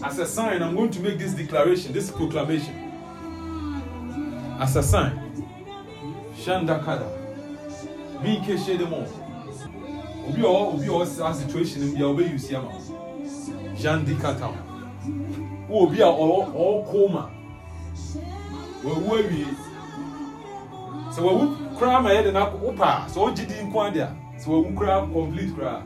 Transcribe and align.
As 0.00 0.18
a 0.20 0.26
sign, 0.26 0.62
I'm 0.62 0.76
going 0.76 0.90
to 0.92 1.00
make 1.00 1.18
this 1.18 1.32
declaration, 1.32 1.92
this 1.92 2.08
proclamation. 2.10 2.72
As 4.60 4.76
a 4.76 4.82
sign, 4.82 5.12
Shandakada, 6.36 7.08
Minke 8.20 8.56
Shedemo, 8.56 9.08
Obi 10.28 10.42
or 10.42 10.72
Obi 10.72 10.88
or 10.88 11.00
our 11.00 11.34
situation 11.34 11.82
in 11.82 11.96
Yabe 11.96 12.30
Yusiama, 12.30 12.72
Jandikata, 13.76 14.54
Obi 15.68 16.02
or 16.02 16.12
all 16.12 16.84
coma. 16.90 17.32
Well, 18.84 19.00
where 19.00 19.22
we 19.24 19.46
so 21.12 21.36
we 21.36 21.76
cry 21.76 22.00
my 22.00 22.12
head 22.12 22.26
and 22.28 22.36
up, 22.36 22.60
Opa, 22.60 23.10
so 23.10 23.28
GD 23.34 23.58
in 23.58 23.72
Quadia, 23.72 24.14
so 24.40 24.60
we 24.60 24.76
cry 24.76 25.00
complete 25.00 25.52
cry. 25.56 25.82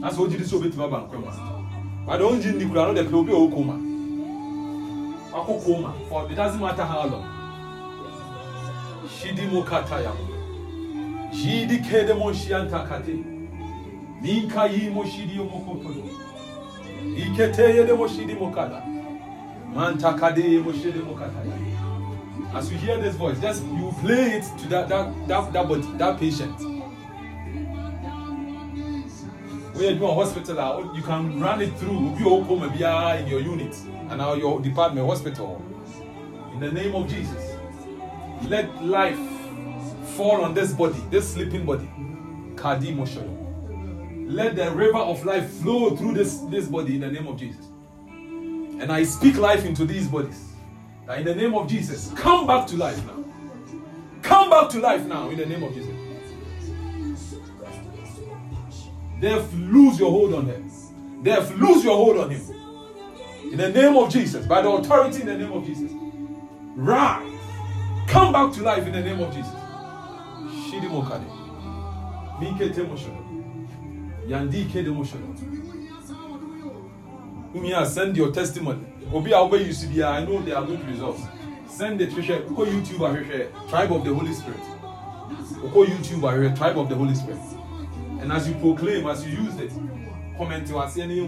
That's 0.00 0.16
what 0.16 0.30
you 0.30 0.38
do 0.38 0.44
so 0.44 0.60
bit 0.60 0.72
of 0.72 0.78
a 0.78 0.88
bank. 0.88 1.57
A 2.10 2.18
koraa 2.18 2.86
no 2.86 2.94
de 2.94 3.02
pɛ 3.02 3.14
obi 3.14 3.32
a 3.32 3.36
ɔwɔ 3.36 3.54
koma 3.54 3.74
wakɔ 5.32 6.08
for 6.08 6.30
it 6.30 6.34
doesn't 6.34 6.60
matter 6.60 6.82
how 6.84 7.06
long. 7.06 7.24
Shidi 9.08 9.46
mo 9.52 9.62
kata 9.62 10.00
ya. 10.02 10.12
Jidi 11.32 11.78
kede 11.84 12.16
mo 12.18 12.32
shianta 12.32 12.88
kate 12.88 13.24
minka 14.22 14.66
yi 14.68 14.88
mo 14.90 15.04
shidi 15.04 15.36
mo 15.36 15.60
kotodo 15.66 16.08
ikete 17.16 17.74
yede 17.76 17.96
mo 17.96 18.08
shidi 18.08 18.38
mo 18.38 18.50
kata 18.50 18.82
manta 19.74 20.12
kade 20.18 20.64
mo 20.64 20.72
shidi 20.72 21.04
mo 21.04 21.14
kata 21.14 21.44
ya. 21.44 21.54
As 22.54 22.72
you 22.72 22.78
hear 22.78 22.96
this 22.96 23.14
voice, 23.16 23.38
just 23.40 23.62
you 23.64 23.92
play 24.00 24.38
it 24.38 24.44
to 24.58 24.68
that 24.68 24.88
that 24.88 25.28
that 25.28 25.52
that 25.52 25.68
body, 25.68 25.82
that 25.98 26.18
patient. 26.18 26.77
When 29.78 29.90
you're 29.90 29.98
doing 30.00 30.14
hospital, 30.16 30.58
ah, 30.58 30.92
you 30.92 31.02
can 31.02 31.38
run 31.38 31.62
it 31.62 31.72
through. 31.78 32.16
You 32.18 32.44
maybe 32.56 32.82
in 32.82 33.28
your 33.28 33.40
unit 33.40 33.76
and 34.08 34.18
now 34.18 34.34
your 34.34 34.60
department 34.60 35.06
hospital. 35.06 35.62
In 36.52 36.58
the 36.58 36.72
name 36.72 36.96
of 36.96 37.08
Jesus, 37.08 37.54
let 38.48 38.84
life 38.84 39.16
fall 40.16 40.42
on 40.42 40.52
this 40.52 40.72
body, 40.72 41.00
this 41.10 41.32
sleeping 41.32 41.64
body. 41.64 41.88
Kadi 42.56 42.92
motion. 42.92 44.26
Let 44.28 44.56
the 44.56 44.68
river 44.72 44.98
of 44.98 45.24
life 45.24 45.48
flow 45.48 45.94
through 45.94 46.14
this 46.14 46.38
this 46.50 46.66
body 46.66 46.96
in 46.96 47.02
the 47.02 47.12
name 47.12 47.28
of 47.28 47.36
Jesus. 47.36 47.64
And 48.08 48.90
I 48.90 49.04
speak 49.04 49.36
life 49.36 49.64
into 49.64 49.84
these 49.84 50.08
bodies. 50.08 50.54
That 51.06 51.20
in 51.20 51.24
the 51.24 51.36
name 51.36 51.54
of 51.54 51.68
Jesus, 51.68 52.12
come 52.16 52.48
back 52.48 52.66
to 52.66 52.76
life 52.76 53.00
now. 53.06 53.24
Come 54.22 54.50
back 54.50 54.70
to 54.70 54.80
life 54.80 55.04
now 55.04 55.30
in 55.30 55.36
the 55.36 55.46
name 55.46 55.62
of 55.62 55.72
Jesus. 55.72 55.97
Death, 59.20 59.52
lose 59.54 59.98
your 59.98 60.10
hold 60.10 60.34
on 60.34 60.46
him. 60.46 60.70
Death, 61.22 61.50
lose 61.54 61.84
your 61.84 61.96
hold 61.96 62.18
on 62.18 62.30
him. 62.30 62.40
In 63.50 63.56
the 63.56 63.70
name 63.70 63.96
of 63.96 64.12
Jesus, 64.12 64.46
by 64.46 64.62
the 64.62 64.70
authority 64.70 65.22
in 65.22 65.26
the 65.26 65.38
name 65.38 65.52
of 65.52 65.66
Jesus. 65.66 65.90
Rise. 66.76 67.32
Come 68.06 68.32
back 68.32 68.52
to 68.54 68.62
life 68.62 68.86
in 68.86 68.92
the 68.92 69.02
name 69.02 69.20
of 69.20 69.34
Jesus. 69.34 69.52
Shidi 70.70 70.88
mokade. 70.88 71.26
Mike 72.40 72.72
temoshono. 72.72 73.66
Yandi 74.28 74.66
ke 74.66 74.84
demoshono. 74.84 75.34
Umia, 77.54 77.78
ah, 77.78 77.84
send 77.84 78.16
your 78.16 78.30
testimony. 78.30 78.84
Obi 79.12 79.32
a 79.32 79.36
wobɛ 79.36 79.66
use 79.66 79.86
bi 79.86 80.02
I 80.02 80.24
know 80.24 80.40
they 80.42 80.52
are 80.52 80.64
good 80.64 80.86
results. 80.86 81.22
Send 81.66 82.00
it 82.00 82.10
hwehwɛ 82.10 82.46
kɔ 82.46 82.66
YouTube 82.66 82.98
ahwehwɛ 82.98 83.68
Tribe 83.68 83.92
of 83.92 84.04
the 84.04 84.14
Holy 84.14 84.32
Spirit. 84.32 84.60
Kɔ 85.72 85.86
YouTube 85.86 86.56
Tribe 86.56 86.78
of 86.78 86.88
the 86.88 86.94
Holy 86.94 87.14
Spirit. 87.14 87.40
And 88.20 88.32
as 88.32 88.48
you 88.48 88.54
proclaim, 88.54 89.06
as 89.06 89.24
you 89.26 89.42
use 89.44 89.56
it, 89.56 89.72
comment 90.36 90.66
to 90.68 90.78
us 90.78 90.96
any 90.98 91.20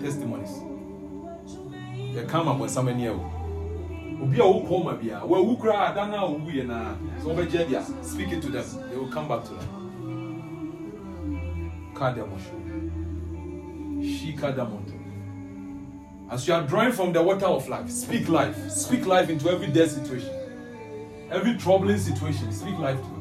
testimonies. 0.00 0.62
Yɛ 2.14 2.26
kama 2.28 2.54
bɔ 2.54 2.66
nsɛm 2.66 2.88
ani 2.88 3.04
ɛwɔ. 3.04 3.24
Obi 4.22 4.38
a 4.38 4.42
wokɔ 4.42 4.84
ma 4.84 4.94
bia, 4.94 5.20
wawu 5.24 5.56
koraa 5.58 5.90
ada 5.90 6.06
na 6.06 6.26
owu 6.26 6.50
yɛ 6.50 6.66
na 6.66 6.96
sɛ 7.20 7.26
wɔbɛgye 7.34 7.68
bia, 7.68 7.84
speak 8.02 8.32
it 8.32 8.42
to 8.42 8.48
them. 8.48 8.64
They 8.90 8.96
will 8.96 9.08
come 9.08 9.28
back 9.28 9.44
to 9.44 9.50
them. 9.54 9.68
Kadamosho. 11.94 12.54
Shikadamonto. 14.00 14.94
As 16.30 16.46
you 16.46 16.54
are 16.54 16.62
drawing 16.62 16.92
from 16.92 17.12
the 17.12 17.22
water 17.22 17.46
of 17.46 17.68
life, 17.68 17.90
speak 17.90 18.28
life. 18.28 18.70
Speak 18.70 19.06
life 19.06 19.28
into 19.30 19.48
every 19.48 19.66
dead 19.68 19.90
situation, 19.90 20.30
every 21.30 21.56
troubling 21.56 21.98
situation. 21.98 22.52
Speak 22.52 22.78
life 22.78 23.00
to. 23.00 23.17